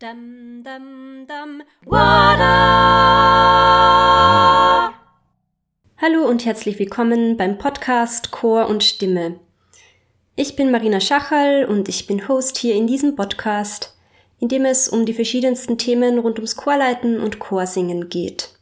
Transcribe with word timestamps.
Dum, 0.00 0.62
dum, 0.64 1.26
dum, 1.26 1.62
Wada! 1.84 2.54
Hallo 5.98 6.26
und 6.26 6.46
herzlich 6.46 6.78
willkommen 6.78 7.36
beim 7.36 7.58
Podcast 7.58 8.30
Chor 8.30 8.70
und 8.70 8.82
Stimme. 8.82 9.38
Ich 10.36 10.56
bin 10.56 10.70
Marina 10.70 11.00
Schachal 11.00 11.66
und 11.66 11.90
ich 11.90 12.06
bin 12.06 12.28
Host 12.28 12.56
hier 12.56 12.76
in 12.76 12.86
diesem 12.86 13.14
Podcast, 13.14 13.94
in 14.38 14.48
dem 14.48 14.64
es 14.64 14.88
um 14.88 15.04
die 15.04 15.12
verschiedensten 15.12 15.76
Themen 15.76 16.18
rund 16.18 16.38
ums 16.38 16.56
Chorleiten 16.56 17.20
und 17.20 17.38
Chorsingen 17.38 18.08
geht. 18.08 18.58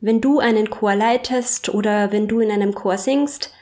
Wenn 0.00 0.22
du 0.22 0.38
einen 0.38 0.70
Chor 0.70 0.94
leitest 0.94 1.68
oder 1.68 2.10
wenn 2.10 2.26
du 2.26 2.40
in 2.40 2.50
einem 2.50 2.74
Chor 2.74 2.96
singst, 2.96 3.52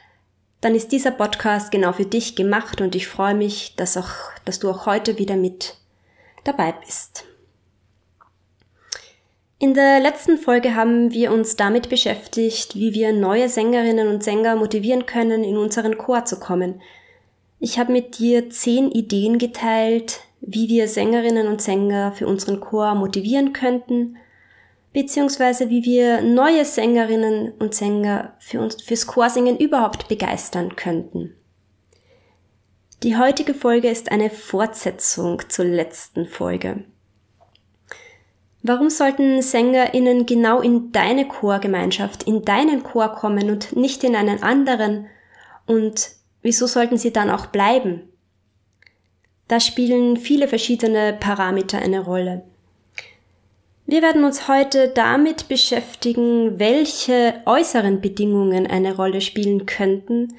dann 0.61 0.77
ist 0.77 0.93
dieser 0.93 1.11
Podcast 1.11 1.73
genau 1.73 1.93
für 1.93 2.07
dich 2.07 2.37
gemacht 2.37 2.81
und 2.81 2.95
ich 2.95 3.09
freue 3.09 3.35
mich, 3.35 3.75
dass 3.75 3.97
auch, 3.97 4.13
dass 4.45 4.61
du 4.61 4.71
auch 4.71 4.87
heute 4.87 5.19
wieder 5.19 5.35
mit 5.35 5.79
dabei 6.45 6.73
bist. 6.73 7.25
In 9.59 9.73
der 9.73 10.01
letzten 10.01 10.37
Folge 10.37 10.75
haben 10.75 11.13
wir 11.13 11.33
uns 11.33 11.57
damit 11.57 11.89
beschäftigt, 11.89 12.75
wie 12.75 12.93
wir 12.93 13.13
neue 13.13 13.49
Sängerinnen 13.49 14.09
und 14.09 14.23
Sänger 14.23 14.57
motivieren 14.57 15.07
können, 15.07 15.43
in 15.43 15.57
unseren 15.57 15.97
Chor 15.97 16.25
zu 16.25 16.39
kommen. 16.39 16.83
Ich 17.61 17.79
habe 17.79 17.93
mit 17.93 18.19
dir 18.19 18.51
zehn 18.51 18.91
Ideen 18.91 19.39
geteilt, 19.39 20.21
wie 20.41 20.69
wir 20.69 20.87
Sängerinnen 20.89 21.49
und 21.49 21.63
Sänger 21.63 22.13
für 22.13 22.27
unseren 22.27 22.61
Chor 22.61 22.95
motivieren 22.95 23.53
könnten, 23.55 24.17
beziehungsweise 24.93 25.71
wie 25.71 25.85
wir 25.85 26.21
neue 26.21 26.65
Sängerinnen 26.65 27.53
und 27.59 27.75
Sänger 27.75 28.35
für 28.39 28.61
uns, 28.61 28.83
fürs 28.83 29.07
Chorsingen 29.07 29.57
überhaupt 29.57 30.09
begeistern 30.09 30.77
könnten. 30.77 31.35
Die 33.05 33.19
heutige 33.19 33.53
Folge 33.53 33.91
ist 33.91 34.11
eine 34.11 34.31
Fortsetzung 34.31 35.43
zur 35.51 35.67
letzten 35.67 36.27
Folge. 36.27 36.85
Warum 38.63 38.89
sollten 38.89 39.43
SängerInnen 39.43 40.25
genau 40.25 40.63
in 40.63 40.91
deine 40.91 41.29
Chorgemeinschaft, 41.29 42.23
in 42.23 42.47
deinen 42.47 42.83
Chor 42.83 43.11
kommen 43.11 43.51
und 43.51 43.77
nicht 43.77 44.05
in 44.05 44.17
einen 44.17 44.43
anderen? 44.43 45.05
Und 45.67 46.13
wieso 46.41 46.67
sollten 46.67 46.97
sie 46.97 47.13
dann 47.13 47.31
auch 47.31 47.45
bleiben? 47.45 48.09
Da 49.49 49.61
spielen 49.61 50.17
viele 50.17 50.49
verschiedene 50.49 51.13
Parameter 51.13 51.81
eine 51.81 52.01
Rolle. 52.01 52.43
Wir 53.85 54.01
werden 54.01 54.25
uns 54.25 54.49
heute 54.49 54.89
damit 54.89 55.49
beschäftigen, 55.49 56.59
welche 56.59 57.35
äußeren 57.45 58.01
Bedingungen 58.01 58.67
eine 58.67 58.97
Rolle 58.97 59.21
spielen 59.21 59.67
könnten, 59.67 60.39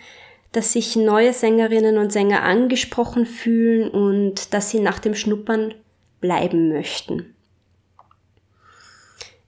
dass 0.56 0.72
sich 0.72 0.96
neue 0.96 1.34
Sängerinnen 1.34 1.98
und 1.98 2.14
Sänger 2.14 2.44
angesprochen 2.44 3.26
fühlen 3.26 3.90
und 3.90 4.54
dass 4.54 4.70
sie 4.70 4.80
nach 4.80 5.00
dem 5.00 5.14
Schnuppern 5.14 5.74
bleiben 6.22 6.70
möchten. 6.70 7.36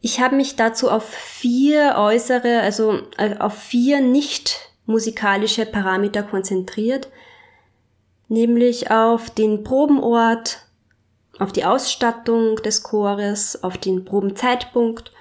Ich 0.01 0.19
habe 0.19 0.35
mich 0.35 0.57
dazu 0.57 0.91
auf 0.91 1.07
vier 1.07 1.95
äußere, 1.97 2.59
also 2.59 2.99
äh, 3.17 3.37
auf 3.37 3.57
vier 3.57 4.01
nicht 4.01 4.59
musikalische 4.85 5.65
Parameter 5.65 6.23
konzentriert, 6.23 7.09
nämlich 8.27 8.91
auf 8.91 9.29
den 9.29 9.63
Probenort, 9.63 10.65
auf 11.39 11.53
die 11.53 11.63
Ausstattung 11.63 12.57
des 12.57 12.83
Chores, 12.83 13.63
auf 13.63 13.77
den 13.77 14.03
Probenzeitpunkt 14.03 15.13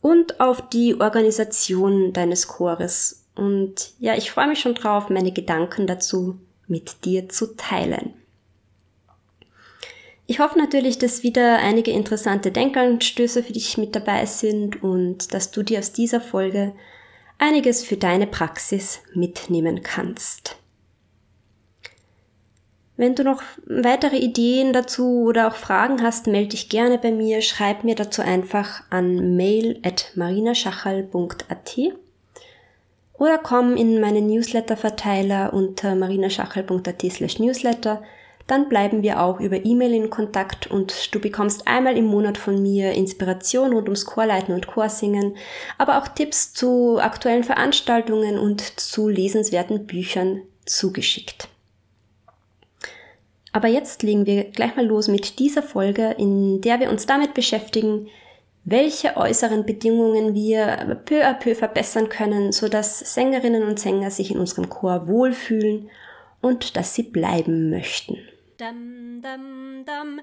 und 0.00 0.40
auf 0.40 0.70
die 0.70 0.98
Organisation 0.98 2.14
deines 2.14 2.48
Chores 2.48 3.21
und 3.34 3.92
ja, 3.98 4.16
ich 4.16 4.30
freue 4.30 4.48
mich 4.48 4.60
schon 4.60 4.74
drauf, 4.74 5.08
meine 5.08 5.32
Gedanken 5.32 5.86
dazu 5.86 6.38
mit 6.66 7.04
dir 7.04 7.28
zu 7.28 7.56
teilen. 7.56 8.14
Ich 10.26 10.38
hoffe 10.38 10.58
natürlich, 10.58 10.98
dass 10.98 11.22
wieder 11.22 11.58
einige 11.58 11.90
interessante 11.90 12.52
Denkanstöße 12.52 13.42
für 13.42 13.52
dich 13.52 13.76
mit 13.76 13.94
dabei 13.94 14.24
sind 14.26 14.82
und 14.82 15.34
dass 15.34 15.50
du 15.50 15.62
dir 15.62 15.80
aus 15.80 15.92
dieser 15.92 16.20
Folge 16.20 16.72
einiges 17.38 17.82
für 17.82 17.96
deine 17.96 18.26
Praxis 18.26 19.00
mitnehmen 19.14 19.82
kannst. 19.82 20.56
Wenn 22.96 23.14
du 23.14 23.24
noch 23.24 23.42
weitere 23.66 24.18
Ideen 24.18 24.72
dazu 24.72 25.24
oder 25.24 25.48
auch 25.48 25.56
Fragen 25.56 26.02
hast, 26.02 26.28
melde 26.28 26.50
dich 26.50 26.68
gerne 26.68 26.98
bei 26.98 27.10
mir. 27.10 27.42
Schreib 27.42 27.84
mir 27.84 27.96
dazu 27.96 28.22
einfach 28.22 28.84
an 28.90 29.36
mail 29.36 29.80
at 29.82 30.12
marinaschachal.at 30.14 31.78
oder 33.22 33.38
komm 33.38 33.76
in 33.76 34.00
meinen 34.00 34.26
Newsletter-Verteiler 34.26 35.52
unter 35.52 35.94
marinaschachel.at 35.94 37.02
slash 37.08 37.38
newsletter. 37.38 38.02
Dann 38.48 38.68
bleiben 38.68 39.04
wir 39.04 39.20
auch 39.20 39.38
über 39.38 39.64
E-Mail 39.64 39.94
in 39.94 40.10
Kontakt 40.10 40.66
und 40.66 41.14
du 41.14 41.20
bekommst 41.20 41.68
einmal 41.68 41.96
im 41.96 42.06
Monat 42.06 42.36
von 42.36 42.60
mir 42.60 42.90
Inspiration 42.94 43.74
rund 43.74 43.86
ums 43.86 44.06
Chorleiten 44.06 44.52
und 44.52 44.66
Chorsingen, 44.66 45.36
aber 45.78 45.98
auch 45.98 46.08
Tipps 46.08 46.52
zu 46.52 46.98
aktuellen 46.98 47.44
Veranstaltungen 47.44 48.40
und 48.40 48.60
zu 48.60 49.08
lesenswerten 49.08 49.86
Büchern 49.86 50.42
zugeschickt. 50.66 51.46
Aber 53.52 53.68
jetzt 53.68 54.02
legen 54.02 54.26
wir 54.26 54.50
gleich 54.50 54.74
mal 54.74 54.86
los 54.86 55.06
mit 55.06 55.38
dieser 55.38 55.62
Folge, 55.62 56.16
in 56.18 56.60
der 56.60 56.80
wir 56.80 56.90
uns 56.90 57.06
damit 57.06 57.34
beschäftigen, 57.34 58.08
welche 58.64 59.16
äußeren 59.16 59.66
Bedingungen 59.66 60.34
wir 60.34 61.00
peu 61.04 61.24
à 61.26 61.34
peu 61.34 61.54
verbessern 61.54 62.08
können, 62.08 62.52
so 62.52 62.68
dass 62.68 63.00
Sängerinnen 63.00 63.64
und 63.64 63.80
Sänger 63.80 64.10
sich 64.10 64.30
in 64.30 64.38
unserem 64.38 64.68
Chor 64.68 65.08
wohlfühlen 65.08 65.90
und 66.40 66.76
dass 66.76 66.94
sie 66.94 67.04
bleiben 67.04 67.70
möchten. 67.70 68.18
Dum, 68.58 69.20
dum, 69.22 69.84
dum, 69.84 70.20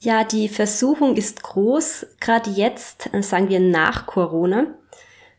ja, 0.00 0.22
die 0.24 0.48
Versuchung 0.48 1.16
ist 1.16 1.42
groß, 1.42 2.06
gerade 2.20 2.50
jetzt, 2.50 3.12
äh, 3.12 3.22
sagen 3.22 3.48
wir 3.48 3.60
nach 3.60 4.06
Corona, 4.06 4.66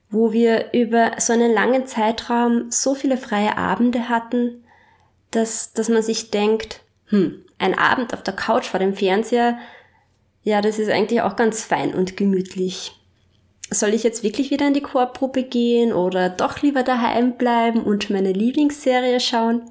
wo 0.09 0.34
wir 0.34 0.74
über 0.74 1.12
so 1.19 1.34
einen 1.34 1.53
langen 1.53 1.88
Zeitraum 1.88 2.69
so 2.69 2.96
viele 2.96 3.18
freie 3.18 3.58
Abende 3.58 4.09
hatten, 4.09 4.64
dass, 5.31 5.72
dass 5.74 5.88
man 5.88 6.02
sich 6.02 6.31
denkt, 6.31 6.81
hm, 7.09 7.44
ein 7.58 7.78
Abend 7.78 8.14
auf 8.14 8.24
der 8.24 8.36
Couch 8.36 8.66
vor 8.66 8.80
dem 8.80 8.94
Fernseher, 8.94 9.59
ja, 10.44 10.62
das 10.62 10.80
ist 10.80 10.90
eigentlich 10.90 11.22
auch 11.22 11.36
ganz 11.36 11.64
fein 11.64 11.94
und 11.94 12.18
gemütlich. 12.18 12.94
Soll 13.72 13.94
ich 13.94 14.03
jetzt 14.03 14.24
wirklich 14.24 14.50
wieder 14.50 14.68
in 14.68 14.74
die 14.74 14.81
Chorprobe 14.81 15.44
gehen 15.44 15.94
oder 15.94 16.30
doch 16.30 16.62
lieber 16.62 16.81
daheim 16.81 17.38
bleiben 17.38 17.84
und 17.84 18.09
meine 18.09 18.31
Lieblingsserie 18.31 19.19
schauen? 19.19 19.69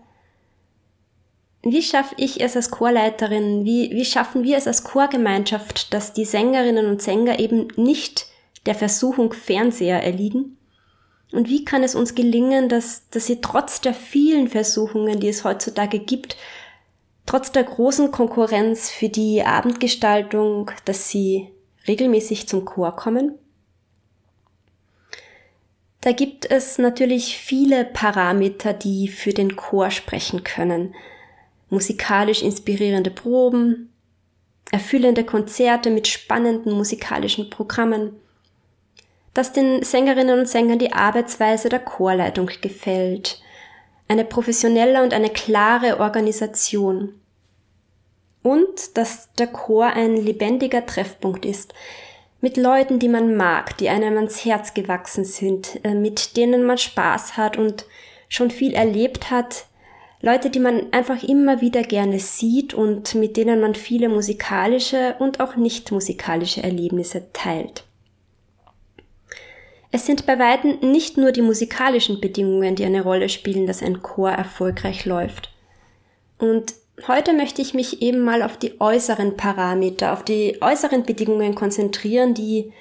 Wie 1.62 1.82
schaffe 1.82 2.14
ich 2.16 2.40
es 2.40 2.54
als 2.54 2.70
Chorleiterin, 2.70 3.64
wie, 3.64 3.90
wie 3.90 4.04
schaffen 4.04 4.44
wir 4.44 4.56
es 4.56 4.68
als 4.68 4.84
Chorgemeinschaft, 4.84 5.92
dass 5.92 6.12
die 6.12 6.24
Sängerinnen 6.24 6.86
und 6.86 7.02
Sänger 7.02 7.40
eben 7.40 7.68
nicht 7.76 8.26
der 8.66 8.76
Versuchung 8.76 9.32
Fernseher 9.32 10.02
erliegen? 10.02 10.56
Und 11.32 11.48
wie 11.48 11.64
kann 11.64 11.82
es 11.82 11.94
uns 11.94 12.14
gelingen, 12.14 12.68
dass, 12.68 13.08
dass 13.10 13.26
sie 13.26 13.40
trotz 13.40 13.80
der 13.80 13.92
vielen 13.92 14.48
Versuchungen, 14.48 15.20
die 15.20 15.28
es 15.28 15.44
heutzutage 15.44 15.98
gibt, 15.98 16.36
trotz 17.28 17.52
der 17.52 17.64
großen 17.64 18.10
Konkurrenz 18.10 18.90
für 18.90 19.10
die 19.10 19.42
Abendgestaltung, 19.42 20.70
dass 20.86 21.10
sie 21.10 21.48
regelmäßig 21.86 22.48
zum 22.48 22.64
Chor 22.64 22.96
kommen? 22.96 23.34
Da 26.00 26.12
gibt 26.12 26.50
es 26.50 26.78
natürlich 26.78 27.36
viele 27.36 27.84
Parameter, 27.84 28.72
die 28.72 29.08
für 29.08 29.34
den 29.34 29.56
Chor 29.56 29.90
sprechen 29.90 30.42
können. 30.42 30.94
Musikalisch 31.68 32.42
inspirierende 32.42 33.10
Proben, 33.10 33.92
erfüllende 34.70 35.22
Konzerte 35.22 35.90
mit 35.90 36.08
spannenden 36.08 36.72
musikalischen 36.72 37.50
Programmen, 37.50 38.16
dass 39.34 39.52
den 39.52 39.82
Sängerinnen 39.82 40.38
und 40.38 40.48
Sängern 40.48 40.78
die 40.78 40.94
Arbeitsweise 40.94 41.68
der 41.68 41.80
Chorleitung 41.80 42.50
gefällt, 42.62 43.42
eine 44.08 44.24
professionelle 44.24 45.02
und 45.02 45.12
eine 45.12 45.30
klare 45.30 46.00
Organisation. 46.00 47.14
Und 48.42 48.96
dass 48.96 49.32
der 49.34 49.48
Chor 49.48 49.86
ein 49.86 50.16
lebendiger 50.16 50.86
Treffpunkt 50.86 51.44
ist, 51.44 51.74
mit 52.40 52.56
Leuten, 52.56 52.98
die 52.98 53.08
man 53.08 53.36
mag, 53.36 53.76
die 53.78 53.88
einem 53.88 54.16
ans 54.16 54.44
Herz 54.44 54.72
gewachsen 54.72 55.24
sind, 55.24 55.80
äh, 55.84 55.94
mit 55.94 56.36
denen 56.36 56.64
man 56.64 56.78
Spaß 56.78 57.36
hat 57.36 57.56
und 57.56 57.84
schon 58.28 58.50
viel 58.50 58.74
erlebt 58.74 59.30
hat, 59.30 59.66
Leute, 60.20 60.50
die 60.50 60.58
man 60.58 60.92
einfach 60.92 61.22
immer 61.22 61.60
wieder 61.60 61.82
gerne 61.82 62.18
sieht 62.18 62.74
und 62.74 63.14
mit 63.14 63.36
denen 63.36 63.60
man 63.60 63.74
viele 63.74 64.08
musikalische 64.08 65.14
und 65.20 65.38
auch 65.40 65.54
nicht 65.54 65.92
musikalische 65.92 66.62
Erlebnisse 66.62 67.32
teilt. 67.32 67.84
Es 69.90 70.04
sind 70.04 70.26
bei 70.26 70.38
weitem 70.38 70.78
nicht 70.80 71.16
nur 71.16 71.32
die 71.32 71.42
musikalischen 71.42 72.20
Bedingungen, 72.20 72.76
die 72.76 72.84
eine 72.84 73.02
Rolle 73.02 73.28
spielen, 73.28 73.66
dass 73.66 73.82
ein 73.82 74.02
Chor 74.02 74.30
erfolgreich 74.30 75.06
läuft. 75.06 75.50
Und 76.38 76.74
heute 77.06 77.32
möchte 77.32 77.62
ich 77.62 77.72
mich 77.72 78.02
eben 78.02 78.20
mal 78.20 78.42
auf 78.42 78.58
die 78.58 78.80
äußeren 78.80 79.36
Parameter, 79.36 80.12
auf 80.12 80.24
die 80.24 80.58
äußeren 80.60 81.04
Bedingungen 81.04 81.54
konzentrieren, 81.54 82.34
die 82.34 82.72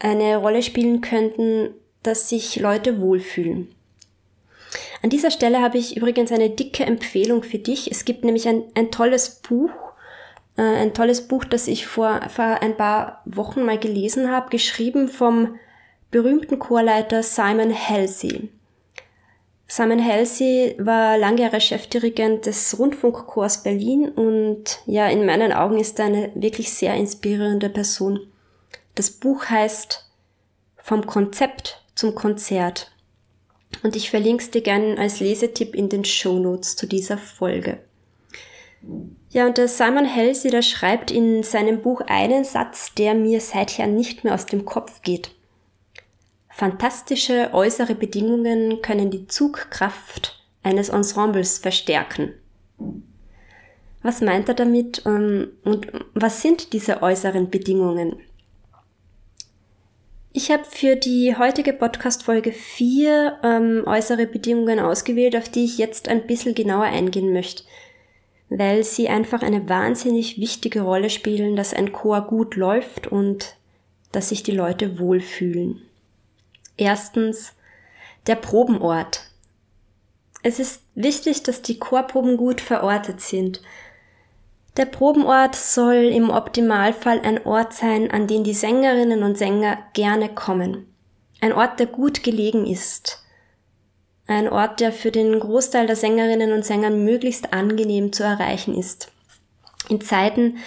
eine 0.00 0.36
Rolle 0.36 0.62
spielen 0.62 1.00
könnten, 1.00 1.70
dass 2.02 2.28
sich 2.28 2.56
Leute 2.56 3.00
wohlfühlen. 3.00 3.72
An 5.02 5.10
dieser 5.10 5.30
Stelle 5.30 5.60
habe 5.60 5.78
ich 5.78 5.96
übrigens 5.96 6.32
eine 6.32 6.50
dicke 6.50 6.84
Empfehlung 6.84 7.44
für 7.44 7.58
dich. 7.58 7.90
Es 7.90 8.04
gibt 8.04 8.24
nämlich 8.24 8.48
ein, 8.48 8.64
ein 8.74 8.90
tolles 8.90 9.30
Buch, 9.30 9.70
äh, 10.56 10.62
ein 10.62 10.94
tolles 10.94 11.28
Buch, 11.28 11.44
das 11.44 11.68
ich 11.68 11.86
vor, 11.86 12.20
vor 12.28 12.62
ein 12.62 12.76
paar 12.76 13.22
Wochen 13.24 13.64
mal 13.64 13.78
gelesen 13.78 14.30
habe, 14.30 14.50
geschrieben 14.50 15.08
vom 15.08 15.58
berühmten 16.12 16.60
Chorleiter 16.60 17.22
Simon 17.24 17.74
Halsey. 17.74 18.50
Simon 19.66 20.04
Halsey 20.04 20.76
war 20.78 21.16
langjähriger 21.16 21.58
Chefdirigent 21.58 22.44
des 22.44 22.78
Rundfunkchors 22.78 23.62
Berlin 23.62 24.10
und 24.10 24.82
ja, 24.84 25.08
in 25.08 25.24
meinen 25.24 25.52
Augen 25.52 25.78
ist 25.78 25.98
er 25.98 26.04
eine 26.04 26.30
wirklich 26.34 26.70
sehr 26.72 26.94
inspirierende 26.94 27.70
Person. 27.70 28.20
Das 28.94 29.10
Buch 29.10 29.46
heißt 29.46 30.06
Vom 30.76 31.06
Konzept 31.06 31.82
zum 31.94 32.14
Konzert 32.14 32.92
und 33.82 33.96
ich 33.96 34.10
verlinke 34.10 34.44
es 34.44 34.50
dir 34.50 34.60
gerne 34.60 34.98
als 34.98 35.20
Lesetipp 35.20 35.74
in 35.74 35.88
den 35.88 36.04
Show 36.04 36.38
Notes 36.38 36.76
zu 36.76 36.86
dieser 36.86 37.16
Folge. 37.16 37.78
Ja, 39.30 39.46
und 39.46 39.56
der 39.56 39.68
Simon 39.68 40.14
Halsey, 40.14 40.50
der 40.50 40.60
schreibt 40.60 41.10
in 41.10 41.42
seinem 41.42 41.80
Buch 41.80 42.02
einen 42.02 42.44
Satz, 42.44 42.92
der 42.92 43.14
mir 43.14 43.40
seither 43.40 43.86
nicht 43.86 44.24
mehr 44.24 44.34
aus 44.34 44.44
dem 44.44 44.66
Kopf 44.66 45.00
geht. 45.00 45.30
Fantastische 46.54 47.50
äußere 47.52 47.94
Bedingungen 47.94 48.82
können 48.82 49.10
die 49.10 49.26
Zugkraft 49.26 50.38
eines 50.62 50.90
Ensembles 50.90 51.58
verstärken. 51.58 52.34
Was 54.02 54.20
meint 54.20 54.48
er 54.48 54.54
damit 54.54 55.02
ähm, 55.06 55.52
und 55.64 55.86
was 56.14 56.42
sind 56.42 56.72
diese 56.74 57.02
äußeren 57.02 57.50
Bedingungen? 57.50 58.16
Ich 60.34 60.50
habe 60.50 60.64
für 60.64 60.96
die 60.96 61.36
heutige 61.36 61.72
Podcast-Folge 61.72 62.52
vier 62.52 63.38
ähm, 63.42 63.84
äußere 63.86 64.26
Bedingungen 64.26 64.78
ausgewählt, 64.78 65.36
auf 65.36 65.48
die 65.48 65.64
ich 65.64 65.78
jetzt 65.78 66.08
ein 66.08 66.26
bisschen 66.26 66.54
genauer 66.54 66.84
eingehen 66.84 67.32
möchte, 67.32 67.64
weil 68.50 68.84
sie 68.84 69.08
einfach 69.08 69.42
eine 69.42 69.68
wahnsinnig 69.68 70.38
wichtige 70.38 70.82
Rolle 70.82 71.08
spielen, 71.08 71.56
dass 71.56 71.72
ein 71.72 71.92
Chor 71.92 72.22
gut 72.22 72.56
läuft 72.56 73.06
und 73.06 73.56
dass 74.10 74.28
sich 74.28 74.42
die 74.42 74.52
Leute 74.52 74.98
wohlfühlen. 74.98 75.82
Erstens 76.76 77.54
der 78.26 78.36
Probenort. 78.36 79.22
Es 80.42 80.58
ist 80.58 80.82
wichtig, 80.94 81.42
dass 81.42 81.62
die 81.62 81.78
Chorproben 81.78 82.36
gut 82.36 82.60
verortet 82.60 83.20
sind. 83.20 83.62
Der 84.76 84.86
Probenort 84.86 85.54
soll 85.54 85.96
im 85.96 86.30
Optimalfall 86.30 87.20
ein 87.20 87.44
Ort 87.44 87.74
sein, 87.74 88.10
an 88.10 88.26
den 88.26 88.42
die 88.42 88.54
Sängerinnen 88.54 89.22
und 89.22 89.36
Sänger 89.36 89.78
gerne 89.92 90.30
kommen. 90.30 90.86
Ein 91.40 91.52
Ort, 91.52 91.78
der 91.78 91.86
gut 91.86 92.22
gelegen 92.22 92.66
ist. 92.66 93.22
Ein 94.26 94.48
Ort, 94.48 94.80
der 94.80 94.92
für 94.92 95.10
den 95.10 95.38
Großteil 95.38 95.86
der 95.86 95.96
Sängerinnen 95.96 96.52
und 96.52 96.64
Sänger 96.64 96.90
möglichst 96.90 97.52
angenehm 97.52 98.12
zu 98.12 98.22
erreichen 98.22 98.74
ist. 98.74 99.12
In 99.88 100.00
Zeiten, 100.00 100.58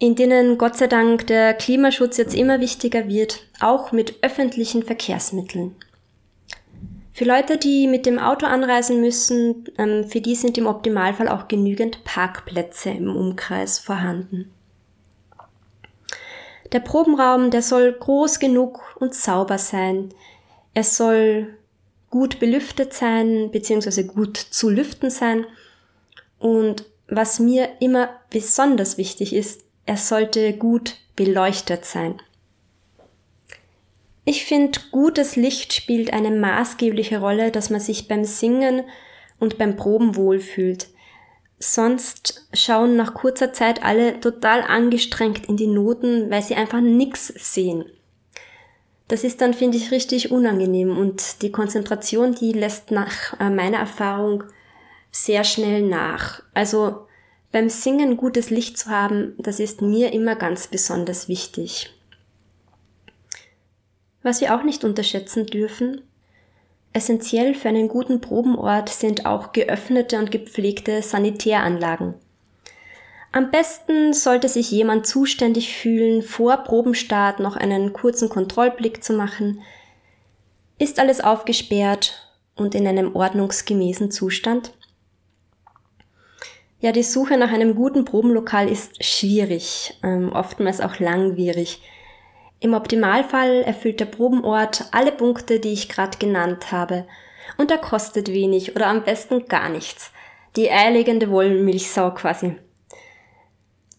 in 0.00 0.14
denen 0.14 0.56
Gott 0.56 0.76
sei 0.76 0.86
Dank 0.86 1.26
der 1.26 1.52
Klimaschutz 1.52 2.16
jetzt 2.16 2.34
immer 2.34 2.58
wichtiger 2.58 3.06
wird, 3.06 3.42
auch 3.60 3.92
mit 3.92 4.24
öffentlichen 4.24 4.82
Verkehrsmitteln. 4.82 5.76
Für 7.12 7.26
Leute, 7.26 7.58
die 7.58 7.86
mit 7.86 8.06
dem 8.06 8.18
Auto 8.18 8.46
anreisen 8.46 9.02
müssen, 9.02 9.66
ähm, 9.76 10.08
für 10.08 10.22
die 10.22 10.34
sind 10.34 10.56
im 10.56 10.66
Optimalfall 10.66 11.28
auch 11.28 11.48
genügend 11.48 12.02
Parkplätze 12.04 12.88
im 12.90 13.14
Umkreis 13.14 13.78
vorhanden. 13.78 14.50
Der 16.72 16.80
Probenraum, 16.80 17.50
der 17.50 17.60
soll 17.60 17.92
groß 17.92 18.38
genug 18.38 18.80
und 19.00 19.14
sauber 19.14 19.58
sein. 19.58 20.14
Er 20.72 20.84
soll 20.84 21.58
gut 22.08 22.40
belüftet 22.40 22.94
sein, 22.94 23.50
beziehungsweise 23.50 24.06
gut 24.06 24.38
zu 24.38 24.70
lüften 24.70 25.10
sein. 25.10 25.44
Und 26.38 26.86
was 27.06 27.38
mir 27.38 27.68
immer 27.80 28.08
besonders 28.30 28.96
wichtig 28.96 29.34
ist, 29.34 29.62
er 29.90 29.96
sollte 29.96 30.52
gut 30.52 30.98
beleuchtet 31.16 31.84
sein. 31.84 32.22
Ich 34.24 34.44
finde, 34.44 34.78
gutes 34.92 35.34
Licht 35.34 35.72
spielt 35.72 36.12
eine 36.12 36.30
maßgebliche 36.30 37.18
Rolle, 37.18 37.50
dass 37.50 37.70
man 37.70 37.80
sich 37.80 38.06
beim 38.06 38.24
Singen 38.24 38.84
und 39.40 39.58
beim 39.58 39.74
Proben 39.74 40.14
wohlfühlt. 40.14 40.90
Sonst 41.58 42.46
schauen 42.54 42.94
nach 42.94 43.14
kurzer 43.14 43.52
Zeit 43.52 43.82
alle 43.82 44.20
total 44.20 44.62
angestrengt 44.62 45.46
in 45.46 45.56
die 45.56 45.66
Noten, 45.66 46.30
weil 46.30 46.42
sie 46.42 46.54
einfach 46.54 46.80
nichts 46.80 47.26
sehen. 47.26 47.84
Das 49.08 49.24
ist 49.24 49.40
dann, 49.40 49.54
finde 49.54 49.76
ich, 49.76 49.90
richtig 49.90 50.30
unangenehm 50.30 50.96
und 50.96 51.42
die 51.42 51.50
Konzentration, 51.50 52.36
die 52.36 52.52
lässt 52.52 52.92
nach 52.92 53.40
äh, 53.40 53.50
meiner 53.50 53.78
Erfahrung 53.78 54.44
sehr 55.10 55.42
schnell 55.42 55.82
nach. 55.82 56.44
Also 56.54 57.08
beim 57.52 57.68
Singen 57.68 58.16
gutes 58.16 58.50
Licht 58.50 58.78
zu 58.78 58.90
haben, 58.90 59.34
das 59.38 59.60
ist 59.60 59.82
mir 59.82 60.12
immer 60.12 60.36
ganz 60.36 60.68
besonders 60.68 61.28
wichtig. 61.28 61.92
Was 64.22 64.40
wir 64.40 64.54
auch 64.54 64.62
nicht 64.62 64.84
unterschätzen 64.84 65.46
dürfen, 65.46 66.02
essentiell 66.92 67.54
für 67.54 67.68
einen 67.68 67.88
guten 67.88 68.20
Probenort 68.20 68.88
sind 68.88 69.26
auch 69.26 69.52
geöffnete 69.52 70.18
und 70.18 70.30
gepflegte 70.30 71.02
Sanitäranlagen. 71.02 72.14
Am 73.32 73.50
besten 73.50 74.12
sollte 74.12 74.48
sich 74.48 74.70
jemand 74.70 75.06
zuständig 75.06 75.74
fühlen, 75.74 76.22
vor 76.22 76.58
Probenstart 76.58 77.38
noch 77.38 77.56
einen 77.56 77.92
kurzen 77.92 78.28
Kontrollblick 78.28 79.04
zu 79.04 79.12
machen. 79.12 79.62
Ist 80.78 80.98
alles 80.98 81.20
aufgesperrt 81.20 82.28
und 82.56 82.74
in 82.74 82.86
einem 82.88 83.14
ordnungsgemäßen 83.14 84.10
Zustand? 84.10 84.72
Ja, 86.80 86.92
die 86.92 87.02
Suche 87.02 87.36
nach 87.36 87.52
einem 87.52 87.74
guten 87.74 88.06
Probenlokal 88.06 88.66
ist 88.66 89.04
schwierig, 89.04 89.98
ähm, 90.02 90.32
oftmals 90.32 90.80
auch 90.80 90.98
langwierig. 90.98 91.82
Im 92.58 92.72
Optimalfall 92.72 93.62
erfüllt 93.62 94.00
der 94.00 94.06
Probenort 94.06 94.86
alle 94.90 95.12
Punkte, 95.12 95.60
die 95.60 95.72
ich 95.72 95.90
gerade 95.90 96.16
genannt 96.16 96.72
habe. 96.72 97.06
Und 97.58 97.70
er 97.70 97.78
kostet 97.78 98.28
wenig 98.28 98.76
oder 98.76 98.86
am 98.86 99.04
besten 99.04 99.46
gar 99.46 99.68
nichts. 99.68 100.10
Die 100.56 100.70
eierlegende 100.70 101.30
Wollmilchsau 101.30 102.12
quasi. 102.12 102.56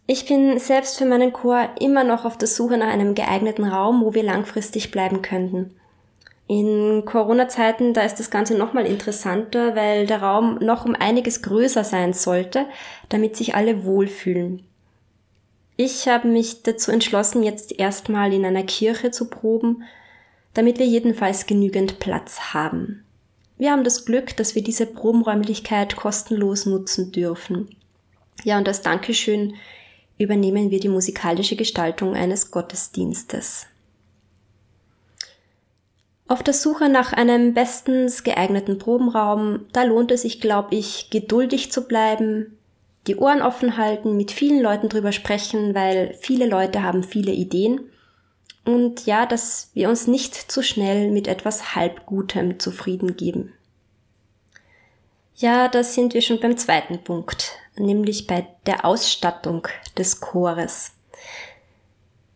Ich 0.08 0.26
bin 0.26 0.58
selbst 0.58 0.98
für 0.98 1.06
meinen 1.06 1.34
Chor 1.34 1.70
immer 1.80 2.04
noch 2.04 2.26
auf 2.26 2.38
der 2.38 2.48
Suche 2.48 2.78
nach 2.78 2.88
einem 2.88 3.14
geeigneten 3.14 3.64
Raum, 3.64 4.04
wo 4.04 4.16
wir 4.16 4.24
langfristig 4.24 4.92
bleiben 4.92 5.22
könnten. 5.22 5.76
In 6.52 7.06
Corona-Zeiten, 7.06 7.94
da 7.94 8.02
ist 8.02 8.16
das 8.16 8.30
Ganze 8.30 8.58
nochmal 8.58 8.86
interessanter, 8.86 9.74
weil 9.74 10.06
der 10.06 10.22
Raum 10.22 10.60
noch 10.60 10.84
um 10.84 10.96
einiges 10.96 11.44
größer 11.44 11.86
sein 11.86 12.12
sollte, 12.12 12.66
damit 13.08 13.38
sich 13.38 13.56
alle 13.56 13.86
wohlfühlen. 13.86 14.62
Ich 15.78 16.10
habe 16.10 16.28
mich 16.28 16.62
dazu 16.62 16.92
entschlossen, 16.92 17.42
jetzt 17.44 17.80
erstmal 17.80 18.34
in 18.34 18.44
einer 18.44 18.64
Kirche 18.64 19.12
zu 19.12 19.30
proben, 19.30 19.84
damit 20.54 20.78
wir 20.78 20.86
jedenfalls 20.86 21.46
genügend 21.46 22.00
Platz 22.00 22.54
haben. 22.54 23.06
Wir 23.58 23.72
haben 23.72 23.86
das 23.86 24.04
Glück, 24.04 24.36
dass 24.36 24.54
wir 24.54 24.62
diese 24.62 24.88
Probenräumlichkeit 24.88 25.96
kostenlos 25.96 26.66
nutzen 26.66 27.14
dürfen. 27.14 27.70
Ja, 28.44 28.58
und 28.58 28.68
als 28.68 28.82
Dankeschön 28.82 29.54
übernehmen 30.18 30.70
wir 30.70 30.82
die 30.82 30.90
musikalische 30.90 31.56
Gestaltung 31.56 32.14
eines 32.14 32.52
Gottesdienstes. 32.52 33.68
Auf 36.32 36.44
der 36.44 36.54
Suche 36.54 36.88
nach 36.88 37.12
einem 37.12 37.54
bestens 37.54 38.24
geeigneten 38.24 38.78
Probenraum, 38.80 39.66
da 39.74 39.84
lohnt 39.84 40.12
es 40.12 40.22
sich, 40.22 40.40
glaube 40.40 40.74
ich, 40.76 41.10
geduldig 41.10 41.74
zu 41.74 41.90
bleiben, 41.90 42.58
die 43.06 43.18
Ohren 43.18 43.42
offen 43.42 43.76
halten, 43.76 44.16
mit 44.16 44.32
vielen 44.32 44.62
Leuten 44.62 44.88
drüber 44.88 45.12
sprechen, 45.12 45.76
weil 45.76 46.16
viele 46.22 46.48
Leute 46.48 46.84
haben 46.84 47.04
viele 47.04 47.34
Ideen. 47.34 47.82
Und 48.64 49.06
ja, 49.06 49.26
dass 49.26 49.72
wir 49.74 49.90
uns 49.90 50.08
nicht 50.08 50.34
zu 50.34 50.64
schnell 50.64 51.12
mit 51.12 51.28
etwas 51.28 51.76
Halbgutem 51.76 52.62
zufrieden 52.62 53.18
geben. 53.18 53.52
Ja, 55.36 55.68
da 55.68 55.84
sind 55.84 56.14
wir 56.14 56.22
schon 56.22 56.40
beim 56.40 56.56
zweiten 56.56 57.04
Punkt, 57.04 57.58
nämlich 57.76 58.26
bei 58.26 58.48
der 58.66 58.86
Ausstattung 58.86 59.68
des 59.98 60.22
Chores. 60.22 60.94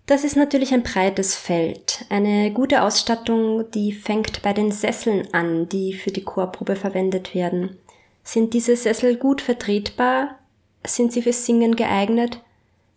Das 0.06 0.24
ist 0.24 0.36
natürlich 0.36 0.72
ein 0.74 0.84
breites 0.84 1.36
Feld. 1.36 2.06
Eine 2.10 2.52
gute 2.52 2.84
Ausstattung, 2.84 3.72
die 3.72 3.92
fängt 3.92 4.44
bei 4.44 4.54
den 4.54 4.72
Sesseln 4.72 5.34
an, 5.34 5.68
die 5.68 5.94
für 5.94 6.12
die 6.12 6.24
Chorprobe 6.24 6.76
verwendet 6.76 7.34
werden. 7.34 7.78
Sind 8.24 8.54
diese 8.54 8.76
Sessel 8.76 9.16
gut 9.16 9.42
vertretbar? 9.42 10.38
Sind 10.86 11.12
sie 11.12 11.24
fürs 11.24 11.46
Singen 11.46 11.76
geeignet? 11.76 12.42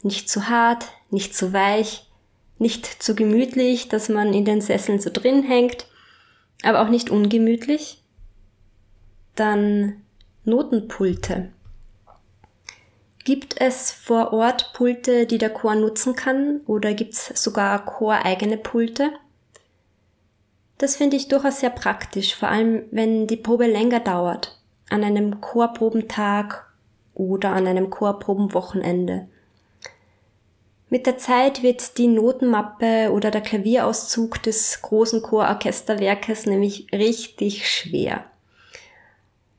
Nicht 0.02 0.28
zu 0.28 0.48
hart, 0.48 0.88
nicht 1.10 1.34
zu 1.34 1.54
weich, 1.54 2.06
nicht 2.58 2.86
zu 3.02 3.14
gemütlich, 3.14 3.88
dass 3.88 4.10
man 4.10 4.34
in 4.34 4.44
den 4.44 4.60
Sesseln 4.60 5.00
so 5.00 5.10
drin 5.10 5.42
hängt, 5.42 5.86
aber 6.62 6.82
auch 6.82 6.90
nicht 6.90 7.08
ungemütlich? 7.08 8.02
Dann 9.34 10.02
Notenpulte. 10.44 11.52
Gibt 13.28 13.60
es 13.60 13.90
vor 13.90 14.32
Ort 14.32 14.72
Pulte, 14.72 15.26
die 15.26 15.36
der 15.36 15.50
Chor 15.50 15.74
nutzen 15.74 16.16
kann 16.16 16.62
oder 16.66 16.94
gibt 16.94 17.12
es 17.12 17.26
sogar 17.34 17.84
choreigene 17.84 18.56
Pulte? 18.56 19.10
Das 20.78 20.96
finde 20.96 21.18
ich 21.18 21.28
durchaus 21.28 21.60
sehr 21.60 21.68
praktisch, 21.68 22.34
vor 22.34 22.48
allem 22.48 22.84
wenn 22.90 23.26
die 23.26 23.36
Probe 23.36 23.66
länger 23.66 24.00
dauert, 24.00 24.58
an 24.88 25.04
einem 25.04 25.42
Chorprobentag 25.42 26.72
oder 27.12 27.50
an 27.50 27.66
einem 27.66 27.90
Chorprobenwochenende. 27.90 29.28
Mit 30.88 31.04
der 31.04 31.18
Zeit 31.18 31.62
wird 31.62 31.98
die 31.98 32.08
Notenmappe 32.08 33.10
oder 33.12 33.30
der 33.30 33.42
Klavierauszug 33.42 34.42
des 34.42 34.80
großen 34.80 35.20
Chororchesterwerkes 35.20 36.46
nämlich 36.46 36.86
richtig 36.94 37.70
schwer. 37.70 38.24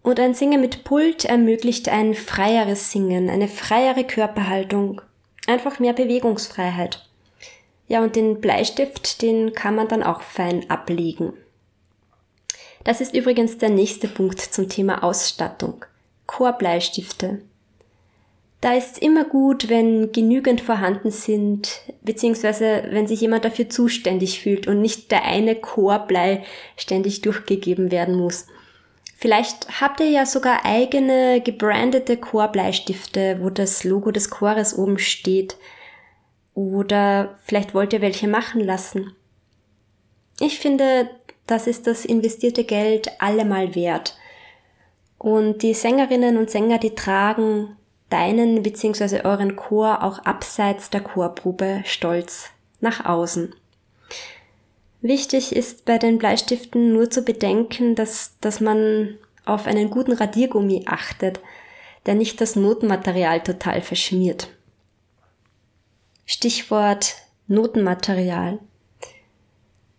Und 0.01 0.19
ein 0.19 0.33
Singen 0.33 0.61
mit 0.61 0.83
Pult 0.83 1.25
ermöglicht 1.25 1.89
ein 1.89 2.15
freieres 2.15 2.91
Singen, 2.91 3.29
eine 3.29 3.47
freiere 3.47 4.03
Körperhaltung, 4.03 5.01
einfach 5.45 5.79
mehr 5.79 5.93
Bewegungsfreiheit. 5.93 7.05
Ja, 7.87 8.03
und 8.03 8.15
den 8.15 8.39
Bleistift, 8.39 9.21
den 9.21 9.53
kann 9.53 9.75
man 9.75 9.87
dann 9.87 10.03
auch 10.03 10.21
fein 10.21 10.69
ablegen. 10.69 11.33
Das 12.83 13.01
ist 13.01 13.13
übrigens 13.13 13.57
der 13.57 13.69
nächste 13.69 14.07
Punkt 14.07 14.39
zum 14.39 14.69
Thema 14.69 15.03
Ausstattung. 15.03 15.85
Chorbleistifte. 16.27 17.41
Da 18.61 18.73
ist 18.73 18.93
es 18.93 18.97
immer 18.97 19.23
gut, 19.23 19.69
wenn 19.69 20.11
genügend 20.11 20.61
vorhanden 20.61 21.11
sind, 21.11 21.81
beziehungsweise 22.01 22.83
wenn 22.89 23.07
sich 23.07 23.21
jemand 23.21 23.45
dafür 23.45 23.69
zuständig 23.69 24.41
fühlt 24.41 24.67
und 24.67 24.81
nicht 24.81 25.11
der 25.11 25.23
eine 25.23 25.55
Chorblei 25.55 26.43
ständig 26.75 27.21
durchgegeben 27.21 27.91
werden 27.91 28.15
muss. 28.15 28.47
Vielleicht 29.21 29.81
habt 29.81 29.99
ihr 29.99 30.09
ja 30.09 30.25
sogar 30.25 30.63
eigene 30.63 31.41
gebrandete 31.41 32.15
Chorbleistifte, 32.15 33.39
wo 33.41 33.49
das 33.49 33.83
Logo 33.83 34.11
des 34.11 34.29
Chores 34.29 34.77
oben 34.77 34.97
steht. 34.97 35.57
Oder 36.53 37.37
vielleicht 37.43 37.73
wollt 37.73 37.91
ihr 37.91 37.99
welche 37.99 38.29
machen 38.29 38.61
lassen. 38.61 39.13
Ich 40.39 40.59
finde, 40.59 41.09
das 41.47 41.67
ist 41.67 41.85
das 41.85 42.05
investierte 42.05 42.63
Geld 42.63 43.11
allemal 43.19 43.75
wert. 43.75 44.17
Und 45.17 45.63
die 45.63 45.73
Sängerinnen 45.73 46.37
und 46.37 46.49
Sänger, 46.49 46.77
die 46.77 46.95
tragen 46.95 47.75
deinen 48.09 48.63
bzw. 48.63 49.25
euren 49.25 49.57
Chor 49.57 50.01
auch 50.01 50.19
abseits 50.19 50.91
der 50.91 51.01
Chorprobe 51.01 51.81
stolz 51.83 52.51
nach 52.79 53.03
außen. 53.03 53.53
Wichtig 55.01 55.55
ist 55.55 55.85
bei 55.85 55.97
den 55.97 56.17
Bleistiften 56.17 56.93
nur 56.93 57.09
zu 57.09 57.21
bedenken, 57.21 57.95
dass, 57.95 58.37
dass 58.41 58.59
man 58.59 59.17
auf 59.45 59.65
einen 59.65 59.89
guten 59.89 60.11
Radiergummi 60.13 60.83
achtet, 60.87 61.39
der 62.05 62.15
nicht 62.15 62.41
das 62.41 62.55
Notenmaterial 62.55 63.41
total 63.41 63.81
verschmiert. 63.81 64.49
Stichwort 66.25 67.15
Notenmaterial. 67.47 68.59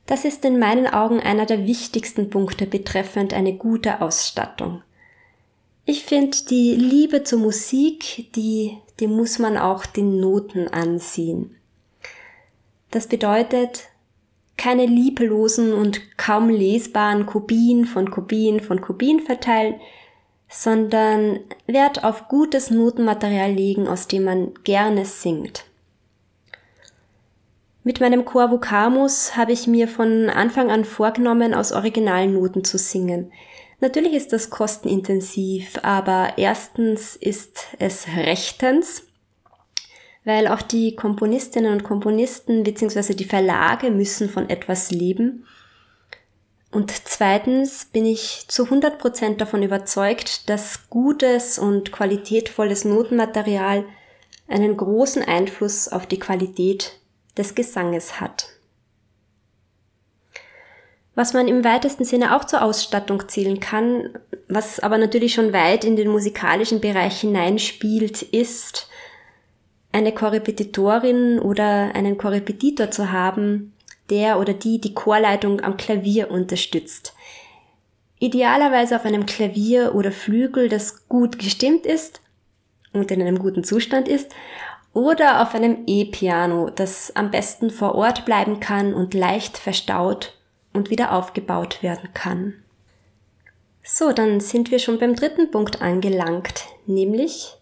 Das 0.07 0.25
ist 0.25 0.45
in 0.45 0.59
meinen 0.59 0.87
Augen 0.87 1.21
einer 1.21 1.47
der 1.47 1.67
wichtigsten 1.67 2.31
Punkte 2.31 2.67
betreffend 2.67 3.33
eine 3.33 3.55
gute 3.55 4.01
Ausstattung. 4.01 4.83
Ich 5.85 6.05
finde, 6.05 6.37
die 6.49 6.75
Liebe 6.75 7.25
zur 7.25 7.39
Musik, 7.39 8.33
die, 8.35 8.77
die 9.01 9.07
muss 9.07 9.39
man 9.39 9.57
auch 9.57 9.87
den 9.87 10.21
Noten 10.21 10.69
ansehen. 10.69 11.57
Das 12.91 13.07
bedeutet, 13.07 13.90
keine 14.61 14.87
lieblosen 14.87 15.73
und 15.73 16.17
kaum 16.19 16.51
lesbaren 16.51 17.27
Kopien 17.27 17.87
von 17.87 18.11
Kopien 18.11 18.61
von 18.61 18.81
Kopien 18.81 19.21
verteilen, 19.21 19.75
sondern 20.49 21.41
Wert 21.67 22.05
auf 22.05 22.29
gutes 22.29 22.71
Notenmaterial 22.71 23.53
legen, 23.53 23.89
aus 23.89 24.07
dem 24.07 24.25
man 24.25 24.53
gerne 24.65 25.05
singt. 25.07 25.65
Mit 27.83 28.01
meinem 28.01 28.27
Chor 28.27 28.51
Vocamus 28.51 29.37
habe 29.37 29.53
ich 29.53 29.67
mir 29.67 29.89
von 29.89 30.29
Anfang 30.29 30.71
an 30.71 30.85
vorgenommen, 30.85 31.55
aus 31.55 31.73
originalen 31.73 32.35
Noten 32.35 32.63
zu 32.63 32.79
singen– 32.79 33.33
Natürlich 33.81 34.13
ist 34.13 34.33
das 34.35 34.51
kostenintensiv, 34.51 35.79
aber 35.83 36.35
erstens 36.37 37.17
ist 37.17 37.69
es 37.79 38.09
rechtens, 38.09 39.07
weil 40.31 40.47
auch 40.47 40.63
die 40.63 40.95
Komponistinnen 40.95 41.73
und 41.73 41.83
Komponisten 41.83 42.63
bzw. 42.63 43.15
die 43.15 43.25
Verlage 43.25 43.91
müssen 43.91 44.29
von 44.29 44.49
etwas 44.49 44.93
leben. 44.93 45.45
Und 46.71 46.93
zweitens 46.93 47.87
bin 47.87 48.07
ich 48.07 48.45
zu 48.47 48.67
100 48.67 49.01
Prozent 49.01 49.41
davon 49.41 49.65
überzeugt, 49.65 50.49
dass 50.49 50.89
gutes 50.89 51.59
und 51.59 51.91
qualitätvolles 51.91 52.85
Notenmaterial 52.85 53.85
einen 54.47 54.77
großen 54.77 55.25
Einfluss 55.25 55.89
auf 55.89 56.07
die 56.07 56.21
Qualität 56.21 57.01
des 57.37 57.57
Gesanges 57.57 58.21
hat. 58.21 58.51
Was 61.17 61.33
man 61.33 61.49
im 61.49 61.65
weitesten 61.65 62.05
Sinne 62.05 62.37
auch 62.37 62.45
zur 62.45 62.63
Ausstattung 62.63 63.29
zählen 63.29 63.59
kann, 63.59 64.17
was 64.47 64.79
aber 64.79 64.97
natürlich 64.97 65.35
schon 65.35 65.53
weit 65.53 65.85
in 65.85 65.97
den 65.97 66.09
musikalischen 66.09 66.81
Bereich 66.81 67.21
hineinspielt, 67.21 68.23
ist, 68.23 68.90
eine 69.93 70.13
Korrepetitorin 70.13 71.39
oder 71.39 71.95
einen 71.95 72.17
Korrepetitor 72.19 72.91
zu 72.91 73.13
haben, 73.13 73.73
der 74.09 74.39
oder 74.39 74.53
die 74.53 74.81
die 74.81 74.95
Chorleitung 74.95 75.61
am 75.61 75.77
Klavier 75.77 76.31
unterstützt. 76.31 77.15
Idealerweise 78.19 78.97
auf 78.97 79.05
einem 79.05 79.27
Klavier 79.27 79.95
oder 79.95 80.13
Flügel, 80.13 80.69
das 80.69 81.09
gut 81.09 81.39
gestimmt 81.39 81.87
ist 81.87 82.21
und 82.93 83.11
in 83.11 83.23
einem 83.23 83.39
guten 83.39 83.65
Zustand 83.65 84.09
ist, 84.09 84.35
oder 84.93 85.41
auf 85.41 85.55
einem 85.55 85.85
E-Piano, 85.87 86.71
das 86.71 87.15
am 87.15 87.31
besten 87.31 87.71
vor 87.71 87.95
Ort 87.95 88.25
bleiben 88.25 88.59
kann 88.59 88.93
und 88.93 89.15
leicht 89.15 89.57
verstaut 89.57 90.37
und 90.73 90.91
wieder 90.91 91.13
aufgebaut 91.13 91.83
werden 91.83 92.11
kann. 92.13 92.55
So, 93.83 94.13
dann 94.13 94.41
sind 94.41 94.71
wir 94.71 94.79
schon 94.79 94.99
beim 94.99 95.15
dritten 95.15 95.51
Punkt 95.51 95.81
angelangt, 95.81 96.67
nämlich 96.87 97.57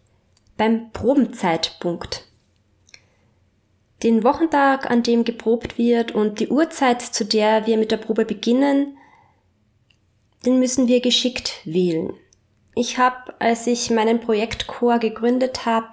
beim 0.59 0.93
Probenzeitpunkt. 0.93 2.27
Den 4.03 4.23
Wochentag, 4.23 4.91
an 4.91 5.03
dem 5.03 5.25
geprobt 5.25 5.79
wird 5.79 6.13
und 6.13 6.39
die 6.41 6.49
Uhrzeit, 6.49 7.01
zu 7.01 7.25
der 7.25 7.67
wir 7.67 7.79
mit 7.79 7.91
der 7.91 7.97
Probe 7.97 8.27
beginnen, 8.27 8.99
den 10.45 10.59
müssen 10.59 10.87
wir 10.87 11.01
geschickt 11.01 11.63
wählen. 11.65 12.13
Ich 12.75 12.99
habe, 12.99 13.35
als 13.41 13.67
ich 13.67 13.91
meinen 13.91 14.21
Projektchor 14.21 14.99
gegründet 14.99 15.65
habe, 15.65 15.89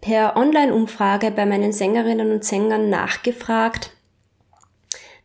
per 0.00 0.36
Online-Umfrage 0.36 1.30
bei 1.30 1.46
meinen 1.46 1.72
Sängerinnen 1.72 2.30
und 2.30 2.44
Sängern 2.44 2.90
nachgefragt, 2.90 3.90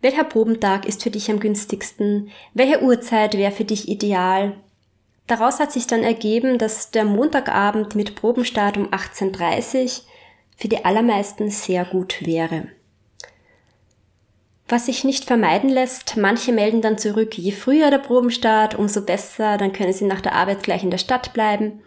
welcher 0.01 0.23
Probentag 0.23 0.85
ist 0.85 1.03
für 1.03 1.09
dich 1.09 1.31
am 1.31 1.39
günstigsten? 1.39 2.29
Welche 2.53 2.83
Uhrzeit 2.83 3.35
wäre 3.35 3.51
für 3.51 3.63
dich 3.63 3.87
ideal? 3.87 4.55
Daraus 5.27 5.59
hat 5.59 5.71
sich 5.71 5.87
dann 5.87 6.03
ergeben, 6.03 6.57
dass 6.57 6.91
der 6.91 7.03
Montagabend 7.03 7.95
mit 7.95 8.15
Probenstart 8.15 8.77
um 8.77 8.89
18.30 8.89 9.83
Uhr 9.83 9.89
für 10.57 10.67
die 10.67 10.85
allermeisten 10.85 11.49
sehr 11.49 11.83
gut 11.85 12.25
wäre. 12.25 12.67
Was 14.67 14.87
sich 14.87 15.03
nicht 15.03 15.25
vermeiden 15.25 15.69
lässt, 15.69 16.17
manche 16.17 16.51
melden 16.51 16.81
dann 16.81 16.97
zurück, 16.97 17.37
je 17.37 17.51
früher 17.51 17.91
der 17.91 17.99
Probenstart, 17.99 18.73
umso 18.73 19.01
besser, 19.01 19.57
dann 19.57 19.73
können 19.73 19.93
sie 19.93 20.05
nach 20.05 20.21
der 20.21 20.33
Arbeit 20.33 20.63
gleich 20.63 20.83
in 20.83 20.89
der 20.89 20.97
Stadt 20.97 21.33
bleiben. 21.33 21.81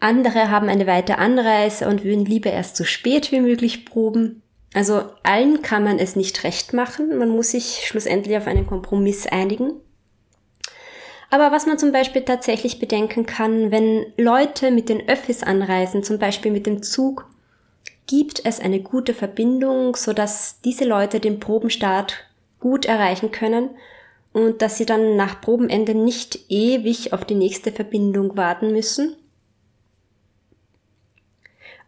Andere 0.00 0.50
haben 0.50 0.68
eine 0.68 0.86
weite 0.86 1.18
Anreise 1.18 1.88
und 1.88 2.04
würden 2.04 2.24
lieber 2.24 2.50
erst 2.50 2.76
so 2.76 2.84
spät 2.84 3.32
wie 3.32 3.40
möglich 3.40 3.84
proben. 3.84 4.42
Also 4.74 5.02
allen 5.22 5.62
kann 5.62 5.84
man 5.84 5.98
es 5.98 6.16
nicht 6.16 6.42
recht 6.44 6.72
machen. 6.72 7.16
Man 7.18 7.28
muss 7.28 7.50
sich 7.50 7.84
schlussendlich 7.86 8.36
auf 8.36 8.46
einen 8.46 8.66
Kompromiss 8.66 9.26
einigen. 9.26 9.74
Aber 11.34 11.50
was 11.50 11.66
man 11.66 11.78
zum 11.80 11.90
Beispiel 11.90 12.22
tatsächlich 12.22 12.78
bedenken 12.78 13.26
kann, 13.26 13.72
wenn 13.72 14.06
Leute 14.16 14.70
mit 14.70 14.88
den 14.88 15.08
Öffis 15.08 15.42
anreisen, 15.42 16.04
zum 16.04 16.20
Beispiel 16.20 16.52
mit 16.52 16.64
dem 16.64 16.84
Zug, 16.84 17.28
gibt 18.06 18.42
es 18.44 18.60
eine 18.60 18.78
gute 18.78 19.14
Verbindung, 19.14 19.96
sodass 19.96 20.60
diese 20.64 20.84
Leute 20.84 21.18
den 21.18 21.40
Probenstart 21.40 22.18
gut 22.60 22.84
erreichen 22.84 23.32
können 23.32 23.70
und 24.32 24.62
dass 24.62 24.78
sie 24.78 24.86
dann 24.86 25.16
nach 25.16 25.40
Probenende 25.40 25.96
nicht 25.96 26.38
ewig 26.50 27.12
auf 27.12 27.24
die 27.24 27.34
nächste 27.34 27.72
Verbindung 27.72 28.36
warten 28.36 28.70
müssen, 28.70 29.16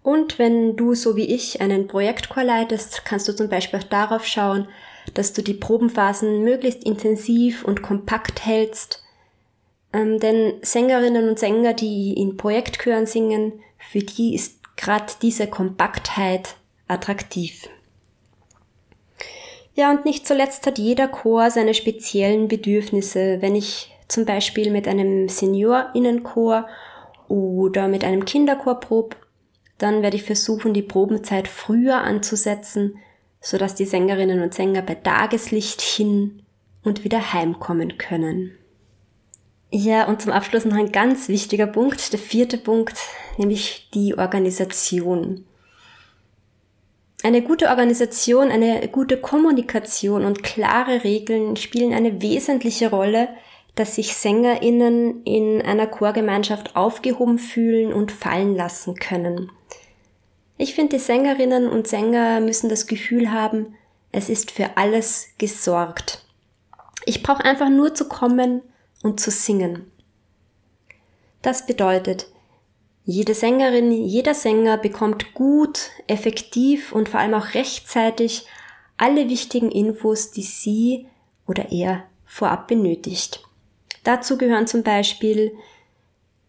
und 0.02 0.40
wenn 0.40 0.74
du 0.74 0.94
so 0.94 1.14
wie 1.14 1.32
ich 1.32 1.60
einen 1.60 1.86
Projektchor 1.86 2.42
leitest, 2.42 3.04
kannst 3.04 3.28
du 3.28 3.34
zum 3.34 3.48
Beispiel 3.48 3.78
auch 3.78 3.84
darauf 3.84 4.26
schauen, 4.26 4.66
dass 5.14 5.32
du 5.32 5.42
die 5.42 5.54
Probenphasen 5.54 6.42
möglichst 6.42 6.82
intensiv 6.82 7.64
und 7.64 7.82
kompakt 7.82 8.44
hältst. 8.44 9.05
Ähm, 9.92 10.18
denn 10.20 10.54
Sängerinnen 10.62 11.28
und 11.28 11.38
Sänger, 11.38 11.74
die 11.74 12.14
in 12.14 12.36
Projektchören 12.36 13.06
singen, 13.06 13.60
für 13.78 14.00
die 14.00 14.34
ist 14.34 14.60
gerade 14.76 15.12
diese 15.22 15.46
Kompaktheit 15.46 16.56
attraktiv. 16.88 17.68
Ja, 19.74 19.90
und 19.90 20.04
nicht 20.04 20.26
zuletzt 20.26 20.66
hat 20.66 20.78
jeder 20.78 21.06
Chor 21.08 21.50
seine 21.50 21.74
speziellen 21.74 22.48
Bedürfnisse. 22.48 23.42
Wenn 23.42 23.54
ich 23.54 23.94
zum 24.08 24.24
Beispiel 24.24 24.70
mit 24.70 24.88
einem 24.88 25.28
Seniorinnenchor 25.28 26.66
oder 27.28 27.88
mit 27.88 28.04
einem 28.04 28.24
Kinderchor 28.24 28.80
prob, 28.80 29.16
dann 29.78 30.02
werde 30.02 30.16
ich 30.16 30.22
versuchen, 30.22 30.72
die 30.72 30.82
Probenzeit 30.82 31.48
früher 31.48 31.98
anzusetzen, 31.98 32.98
sodass 33.40 33.74
die 33.74 33.84
Sängerinnen 33.84 34.40
und 34.42 34.54
Sänger 34.54 34.80
bei 34.80 34.94
Tageslicht 34.94 35.82
hin 35.82 36.42
und 36.82 37.04
wieder 37.04 37.34
heimkommen 37.34 37.98
können. 37.98 38.56
Ja, 39.70 40.06
und 40.06 40.22
zum 40.22 40.32
Abschluss 40.32 40.64
noch 40.64 40.76
ein 40.76 40.92
ganz 40.92 41.28
wichtiger 41.28 41.66
Punkt, 41.66 42.12
der 42.12 42.20
vierte 42.20 42.56
Punkt, 42.56 42.96
nämlich 43.36 43.88
die 43.92 44.16
Organisation. 44.16 45.44
Eine 47.22 47.42
gute 47.42 47.68
Organisation, 47.68 48.50
eine 48.50 48.86
gute 48.88 49.16
Kommunikation 49.16 50.24
und 50.24 50.44
klare 50.44 51.02
Regeln 51.02 51.56
spielen 51.56 51.92
eine 51.92 52.22
wesentliche 52.22 52.90
Rolle, 52.90 53.28
dass 53.74 53.96
sich 53.96 54.14
SängerInnen 54.14 55.22
in 55.24 55.60
einer 55.62 55.86
Chorgemeinschaft 55.86 56.76
aufgehoben 56.76 57.38
fühlen 57.38 57.92
und 57.92 58.12
fallen 58.12 58.54
lassen 58.54 58.94
können. 58.94 59.50
Ich 60.56 60.74
finde, 60.74 60.96
die 60.96 61.02
Sängerinnen 61.02 61.68
und 61.68 61.88
Sänger 61.88 62.40
müssen 62.40 62.70
das 62.70 62.86
Gefühl 62.86 63.32
haben, 63.32 63.74
es 64.12 64.28
ist 64.30 64.50
für 64.50 64.76
alles 64.76 65.28
gesorgt. 65.36 66.24
Ich 67.04 67.22
brauche 67.22 67.44
einfach 67.44 67.68
nur 67.68 67.94
zu 67.94 68.08
kommen 68.08 68.62
und 69.02 69.20
zu 69.20 69.30
singen. 69.30 69.90
Das 71.42 71.66
bedeutet, 71.66 72.26
jede 73.04 73.34
Sängerin, 73.34 73.92
jeder 73.92 74.34
Sänger 74.34 74.78
bekommt 74.78 75.32
gut, 75.32 75.90
effektiv 76.08 76.92
und 76.92 77.08
vor 77.08 77.20
allem 77.20 77.34
auch 77.34 77.54
rechtzeitig 77.54 78.46
alle 78.96 79.28
wichtigen 79.28 79.70
Infos, 79.70 80.32
die 80.32 80.42
sie 80.42 81.06
oder 81.46 81.70
er 81.70 82.04
vorab 82.24 82.66
benötigt. 82.66 83.42
Dazu 84.02 84.36
gehören 84.36 84.66
zum 84.66 84.82
Beispiel 84.82 85.52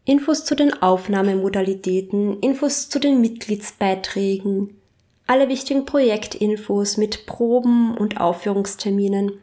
Infos 0.05 0.45
zu 0.45 0.55
den 0.55 0.81
Aufnahmemodalitäten, 0.81 2.39
Infos 2.39 2.89
zu 2.89 2.99
den 2.99 3.21
Mitgliedsbeiträgen, 3.21 4.79
alle 5.27 5.49
wichtigen 5.49 5.85
Projektinfos 5.85 6.97
mit 6.97 7.25
Proben 7.25 7.95
und 7.95 8.19
Aufführungsterminen 8.19 9.33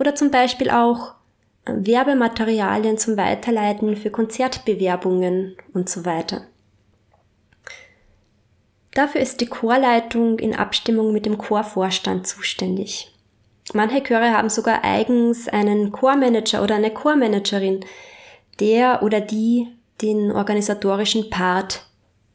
oder 0.00 0.14
zum 0.14 0.30
Beispiel 0.30 0.70
auch 0.70 1.14
Werbematerialien 1.64 2.98
zum 2.98 3.16
Weiterleiten 3.16 3.96
für 3.96 4.10
Konzertbewerbungen 4.10 5.56
und 5.72 5.88
so 5.88 6.04
weiter. 6.04 6.42
Dafür 8.94 9.20
ist 9.20 9.40
die 9.40 9.46
Chorleitung 9.46 10.38
in 10.38 10.54
Abstimmung 10.54 11.12
mit 11.12 11.24
dem 11.24 11.38
Chorvorstand 11.38 12.26
zuständig. 12.26 13.10
Manche 13.72 14.02
Chöre 14.02 14.36
haben 14.36 14.50
sogar 14.50 14.84
eigens 14.84 15.48
einen 15.48 15.92
Chormanager 15.92 16.62
oder 16.62 16.74
eine 16.74 16.90
Chormanagerin, 16.90 17.84
der 18.60 19.02
oder 19.02 19.20
die 19.20 19.68
den 20.02 20.32
organisatorischen 20.32 21.30
Part 21.30 21.86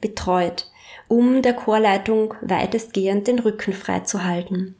betreut, 0.01 0.71
um 1.07 1.41
der 1.41 1.53
Chorleitung 1.53 2.33
weitestgehend 2.41 3.27
den 3.27 3.39
Rücken 3.39 3.73
frei 3.73 3.99
zu 3.99 4.23
halten. 4.23 4.75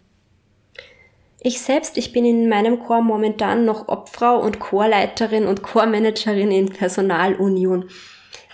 Ich 1.40 1.62
selbst, 1.62 1.98
ich 1.98 2.12
bin 2.12 2.26
in 2.26 2.50
meinem 2.50 2.80
Chor 2.80 3.02
momentan 3.02 3.64
noch 3.64 3.88
Obfrau 3.88 4.40
und 4.40 4.60
Chorleiterin 4.60 5.46
und 5.46 5.62
Chormanagerin 5.62 6.52
in 6.52 6.70
Personalunion. 6.70 7.90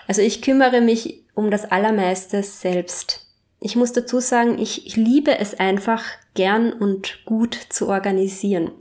Also 0.08 0.22
ich 0.22 0.42
kümmere 0.42 0.82
mich 0.82 1.24
um 1.34 1.50
das 1.50 1.66
Allermeiste 1.66 2.44
selbst. 2.44 3.26
Ich 3.62 3.78
muss 3.78 3.94
dazu 3.94 4.20
sagen, 4.20 4.60
ich, 4.60 4.98
liebe 4.98 5.40
es 5.40 5.58
einfach 5.58 6.04
gern 6.34 6.74
und 6.74 7.24
gut 7.24 7.58
zu 7.70 7.88
organisieren. 7.88 8.72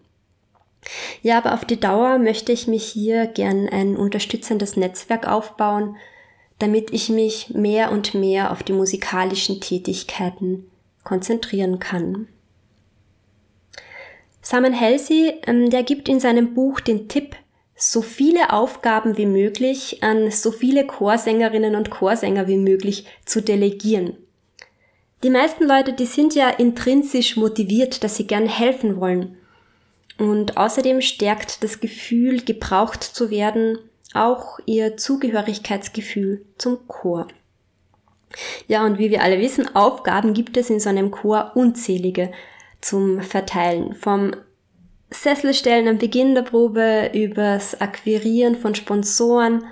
Ja, 1.23 1.38
aber 1.38 1.54
auf 1.54 1.64
die 1.64 1.78
Dauer 1.78 2.18
möchte 2.18 2.50
ich 2.50 2.66
mich 2.66 2.85
hier 2.85 3.28
gern 3.28 3.68
ein 3.68 3.97
unterstützendes 3.97 4.76
Netzwerk 4.76 5.28
aufbauen, 5.28 5.97
damit 6.59 6.92
ich 6.92 7.09
mich 7.09 7.50
mehr 7.50 7.92
und 7.92 8.14
mehr 8.14 8.50
auf 8.50 8.64
die 8.64 8.73
musikalischen 8.73 9.61
Tätigkeiten 9.61 10.68
konzentrieren 11.04 11.78
kann. 11.78 12.26
Simon 14.42 14.78
Halsey, 14.78 15.34
ähm, 15.46 15.70
der 15.70 15.84
gibt 15.84 16.08
in 16.08 16.18
seinem 16.18 16.52
Buch 16.52 16.80
den 16.80 17.08
Tipp, 17.08 17.37
so 17.76 18.02
viele 18.02 18.52
Aufgaben 18.52 19.16
wie 19.16 19.26
möglich 19.26 20.02
an 20.02 20.30
so 20.30 20.50
viele 20.50 20.87
Chorsängerinnen 20.87 21.76
und 21.76 21.90
Chorsänger 21.90 22.49
wie 22.49 22.58
möglich 22.58 23.06
zu 23.25 23.40
delegieren. 23.40 24.16
Die 25.22 25.30
meisten 25.30 25.64
Leute, 25.64 25.92
die 25.92 26.07
sind 26.07 26.35
ja 26.35 26.50
intrinsisch 26.50 27.37
motiviert, 27.37 28.02
dass 28.02 28.16
sie 28.16 28.26
gern 28.26 28.46
helfen 28.46 29.00
wollen. 29.00 29.37
Und 30.18 30.57
außerdem 30.57 31.00
stärkt 31.00 31.62
das 31.62 31.81
Gefühl, 31.81 32.42
gebraucht 32.42 33.02
zu 33.02 33.31
werden, 33.31 33.78
auch 34.14 34.59
ihr 34.66 34.96
Zugehörigkeitsgefühl 34.96 36.44
zum 36.59 36.87
Chor. 36.88 37.28
Ja, 38.66 38.85
und 38.85 38.98
wie 38.98 39.11
wir 39.11 39.22
alle 39.22 39.38
wissen, 39.38 39.74
Aufgaben 39.74 40.35
gibt 40.35 40.57
es 40.57 40.70
in 40.70 40.81
so 40.81 40.88
einem 40.88 41.11
Chor 41.11 41.52
unzählige 41.55 42.33
zum 42.83 43.23
Verteilen. 43.23 43.95
Vom 43.95 44.35
Sesselstellen 45.11 45.88
am 45.88 45.99
Beginn 45.99 46.35
der 46.35 46.42
Probe 46.42 47.11
übers 47.14 47.81
Akquirieren 47.81 48.57
von 48.57 48.75
Sponsoren 48.75 49.64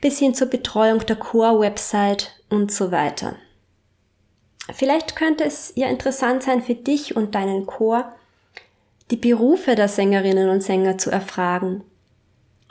bis 0.00 0.18
hin 0.18 0.34
zur 0.34 0.48
Betreuung 0.48 1.04
der 1.06 1.16
Chor-Website 1.16 2.42
und 2.50 2.72
so 2.72 2.90
weiter. 2.90 3.36
Vielleicht 4.72 5.16
könnte 5.16 5.44
es 5.44 5.72
ja 5.76 5.88
interessant 5.88 6.42
sein 6.42 6.62
für 6.62 6.74
dich 6.74 7.16
und 7.16 7.34
deinen 7.34 7.66
Chor, 7.66 8.12
die 9.10 9.16
Berufe 9.16 9.74
der 9.76 9.88
Sängerinnen 9.88 10.48
und 10.48 10.62
Sänger 10.62 10.98
zu 10.98 11.10
erfragen. 11.10 11.84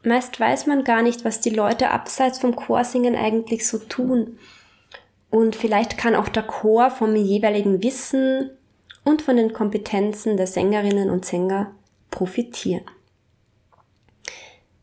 Meist 0.04 0.40
weiß 0.40 0.68
man 0.68 0.84
gar 0.84 1.02
nicht, 1.02 1.26
was 1.26 1.40
die 1.40 1.50
Leute 1.50 1.92
abseits 1.92 2.40
vom 2.40 2.56
Chorsingen 2.56 3.16
eigentlich 3.16 3.68
so 3.68 3.78
tun. 3.80 4.38
Und 5.32 5.56
vielleicht 5.56 5.98
kann 5.98 6.16
auch 6.16 6.30
der 6.30 6.44
Chor 6.44 6.92
vom 6.92 7.16
jeweiligen 7.16 7.82
Wissen 7.82 8.52
und 9.06 9.22
von 9.22 9.38
den 9.38 9.54
Kompetenzen 9.54 10.36
der 10.36 10.48
Sängerinnen 10.48 11.10
und 11.10 11.24
Sänger 11.24 11.72
profitieren. 12.12 12.84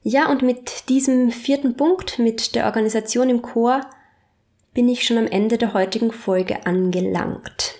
Ja, 0.02 0.30
und 0.30 0.42
mit 0.42 0.88
diesem 0.88 1.30
vierten 1.30 1.76
Punkt, 1.76 2.18
mit 2.18 2.54
der 2.54 2.66
Organisation 2.66 3.28
im 3.28 3.42
Chor, 3.42 3.82
bin 4.74 4.88
ich 4.88 5.04
schon 5.04 5.18
am 5.18 5.26
Ende 5.26 5.58
der 5.58 5.74
heutigen 5.74 6.12
Folge 6.12 6.66
angelangt. 6.66 7.78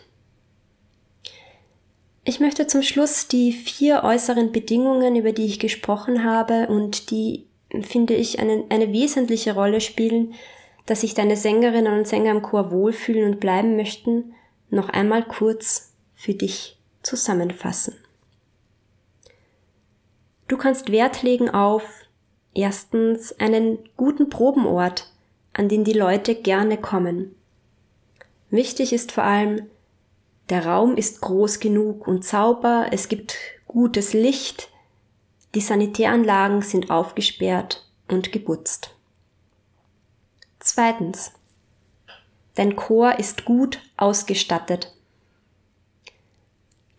Ich 2.24 2.38
möchte 2.38 2.68
zum 2.68 2.82
Schluss 2.82 3.26
die 3.26 3.52
vier 3.52 4.04
äußeren 4.04 4.52
Bedingungen, 4.52 5.16
über 5.16 5.32
die 5.32 5.46
ich 5.46 5.58
gesprochen 5.58 6.22
habe 6.22 6.68
und 6.68 7.10
die, 7.10 7.46
finde 7.80 8.14
ich, 8.14 8.38
eine, 8.38 8.64
eine 8.68 8.92
wesentliche 8.92 9.54
Rolle 9.54 9.80
spielen, 9.80 10.34
dass 10.86 11.00
sich 11.00 11.14
deine 11.14 11.36
Sängerinnen 11.36 11.98
und 11.98 12.06
Sänger 12.06 12.30
im 12.30 12.42
Chor 12.42 12.70
wohlfühlen 12.70 13.32
und 13.32 13.40
bleiben 13.40 13.74
möchten, 13.74 14.34
noch 14.70 14.88
einmal 14.88 15.24
kurz 15.24 15.91
für 16.22 16.34
dich 16.34 16.78
zusammenfassen. 17.02 17.96
Du 20.46 20.56
kannst 20.56 20.92
Wert 20.92 21.24
legen 21.24 21.50
auf 21.50 21.82
erstens 22.54 23.32
einen 23.40 23.78
guten 23.96 24.30
Probenort, 24.30 25.12
an 25.52 25.68
den 25.68 25.82
die 25.82 25.92
Leute 25.92 26.36
gerne 26.36 26.78
kommen. 26.78 27.34
Wichtig 28.50 28.92
ist 28.92 29.10
vor 29.10 29.24
allem, 29.24 29.68
der 30.48 30.64
Raum 30.64 30.96
ist 30.96 31.22
groß 31.22 31.58
genug 31.58 32.06
und 32.06 32.24
sauber, 32.24 32.86
es 32.92 33.08
gibt 33.08 33.36
gutes 33.66 34.12
Licht, 34.12 34.68
die 35.56 35.60
Sanitäranlagen 35.60 36.62
sind 36.62 36.88
aufgesperrt 36.88 37.84
und 38.06 38.30
geputzt. 38.30 38.94
Zweitens. 40.60 41.32
Dein 42.54 42.76
Chor 42.76 43.18
ist 43.18 43.44
gut 43.44 43.80
ausgestattet. 43.96 44.94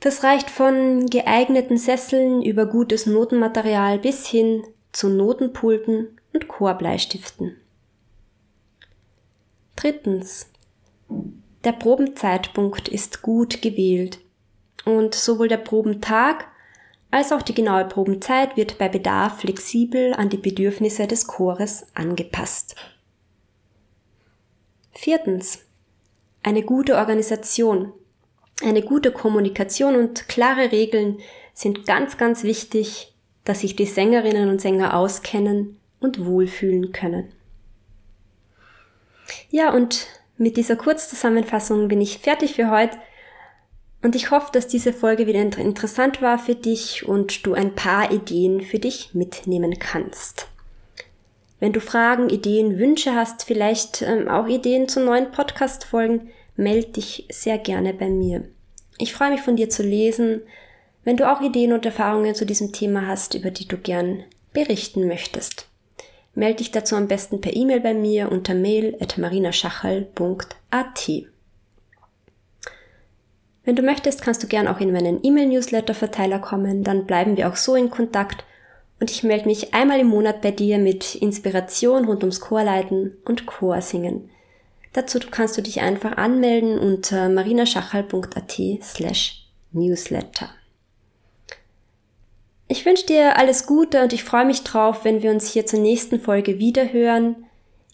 Das 0.04 0.22
reicht 0.22 0.50
von 0.50 1.06
geeigneten 1.06 1.78
Sesseln 1.78 2.42
über 2.42 2.66
gutes 2.66 3.06
Notenmaterial 3.06 4.00
bis 4.00 4.28
hin 4.28 4.62
zu 4.92 5.08
Notenpulten 5.08 6.20
und 6.34 6.50
Chorbleistiften. 6.50 7.56
Drittens. 9.78 10.52
Der 11.64 11.72
Probenzeitpunkt 11.72 12.90
ist 12.90 13.22
gut 13.22 13.62
gewählt 13.62 14.20
und 14.84 15.16
sowohl 15.16 15.48
der 15.48 15.56
Probentag 15.56 16.48
als 17.10 17.32
auch 17.32 17.42
die 17.42 17.54
genaue 17.56 17.86
Probenzeit 17.86 18.58
wird 18.58 18.78
bei 18.78 18.90
Bedarf 18.90 19.40
flexibel 19.40 20.14
an 20.16 20.28
die 20.28 20.36
Bedürfnisse 20.36 21.08
des 21.08 21.28
Chores 21.28 21.86
angepasst. 21.94 22.76
Viertens. 24.92 25.60
Eine 26.44 26.64
gute 26.64 26.98
Organisation 26.98 27.94
eine 28.64 28.82
gute 28.82 29.12
Kommunikation 29.12 29.96
und 29.96 30.28
klare 30.28 30.72
Regeln 30.72 31.20
sind 31.54 31.86
ganz, 31.86 32.18
ganz 32.18 32.44
wichtig, 32.44 33.14
dass 33.44 33.62
sich 33.62 33.76
die 33.76 33.86
Sängerinnen 33.86 34.50
und 34.50 34.62
Sänger 34.62 34.96
auskennen 34.98 35.78
und 36.00 36.26
wohlfühlen 36.26 36.92
können. 36.92 37.32
Ja, 39.50 39.74
und 39.74 40.08
mit 40.38 40.58
dieser 40.58 40.76
Kurzzusammenfassung 40.76 41.88
bin 41.88 42.02
ich 42.02 42.20
fertig 42.20 42.56
für 42.56 42.70
heute 42.70 42.98
und 44.02 44.16
ich 44.16 44.32
hoffe, 44.32 44.50
dass 44.52 44.68
diese 44.68 44.92
Folge 44.92 45.28
wieder 45.28 45.40
interessant 45.40 46.22
war 46.22 46.38
für 46.38 46.56
dich 46.56 47.08
und 47.08 47.46
du 47.46 47.54
ein 47.54 47.74
paar 47.74 48.12
Ideen 48.12 48.62
für 48.62 48.80
dich 48.80 49.14
mitnehmen 49.14 49.80
kannst. 49.80 50.48
Wenn 51.62 51.72
du 51.72 51.80
Fragen, 51.80 52.30
Ideen, 52.30 52.78
Wünsche 52.78 53.16
hast, 53.16 53.46
vielleicht 53.46 54.02
ähm, 54.02 54.28
auch 54.28 54.48
Ideen 54.48 54.90
zu 54.90 55.00
neuen 55.00 55.32
Podcast-Folgen, 55.32 56.30
melde 56.56 56.94
dich 56.94 57.28
sehr 57.32 57.58
gerne 57.58 57.94
bei 57.94 58.10
mir. 58.10 58.46
Ich 58.98 59.14
freue 59.14 59.32
mich 59.32 59.42
von 59.42 59.56
dir 59.56 59.70
zu 59.70 59.84
lesen. 59.84 60.42
wenn 61.06 61.18
du 61.18 61.30
auch 61.30 61.42
Ideen 61.42 61.74
und 61.74 61.86
Erfahrungen 61.86 62.34
zu 62.34 62.46
diesem 62.46 62.72
Thema 62.72 63.08
hast, 63.08 63.34
über 63.34 63.52
die 63.52 63.68
du 63.68 63.78
gern 63.78 64.24
berichten 64.54 65.06
möchtest. 65.06 65.68
Melde 66.34 66.60
dich 66.60 66.72
dazu 66.72 66.96
am 66.96 67.10
besten 67.10 67.42
per 67.42 67.54
E-Mail 67.54 67.82
bei 67.82 67.94
mir 67.94 68.32
unter 68.32 68.54
mail.marinaschachal.at. 68.54 71.12
Wenn 73.66 73.76
du 73.76 73.82
möchtest, 73.82 74.22
kannst 74.22 74.44
du 74.44 74.48
gern 74.48 74.70
auch 74.70 74.80
in 74.80 74.94
meinen 74.94 75.20
E-Mail-Newsletter-Verteiler 75.24 76.40
kommen, 76.40 76.84
dann 76.84 77.06
bleiben 77.06 77.36
wir 77.36 77.50
auch 77.50 77.56
so 77.56 77.76
in 77.76 77.90
Kontakt 77.90 78.46
und 79.00 79.12
ich 79.12 79.24
melde 79.24 79.48
mich 79.48 79.74
einmal 79.74 80.00
im 80.00 80.08
Monat 80.08 80.42
bei 80.42 80.52
dir 80.52 80.78
mit 80.78 81.16
Inspiration 81.16 82.06
rund 82.06 82.24
ums 82.24 82.40
Chorleiten 82.40 83.18
und 83.26 83.46
Chorsingen. 83.46 84.30
Dazu 84.94 85.20
kannst 85.20 85.58
du 85.58 85.62
dich 85.62 85.82
einfach 85.82 86.18
anmelden 86.18 86.78
unter 86.78 87.28
marinaschachal.at 87.28 88.60
slash 88.82 89.48
newsletter. 89.72 90.50
Ich 92.68 92.86
wünsche 92.86 93.06
dir 93.06 93.38
alles 93.38 93.66
Gute 93.66 94.04
und 94.04 94.14
ich 94.14 94.24
freue 94.24 94.46
mich 94.46 94.64
drauf, 94.64 95.04
wenn 95.04 95.22
wir 95.22 95.32
uns 95.32 95.52
hier 95.52 95.66
zur 95.66 95.80
nächsten 95.80 96.20
Folge 96.20 96.60
wiederhören, 96.60 97.46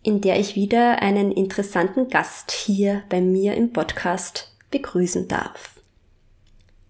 in 0.03 0.21
der 0.21 0.39
ich 0.39 0.55
wieder 0.55 1.01
einen 1.01 1.31
interessanten 1.31 2.09
Gast 2.09 2.51
hier 2.51 3.03
bei 3.09 3.19
mir 3.21 3.55
im 3.55 3.73
Podcast 3.73 4.55
begrüßen 4.71 5.27
darf. 5.27 5.81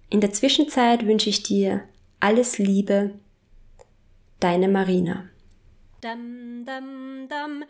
In 0.10 0.22
der 0.22 0.34
Zwischenzeit 0.34 1.06
wünsche 1.06 1.30
ich 1.30 1.43
dir 1.43 1.84
alles 2.19 2.58
Liebe, 2.58 3.12
deine 4.39 4.67
Marina. 4.67 5.29
Dum, 6.02 6.64
dum, 6.64 7.28
dum. 7.28 7.64